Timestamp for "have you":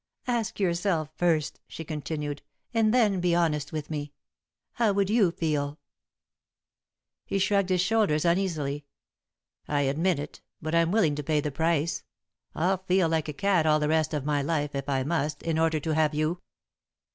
15.93-16.41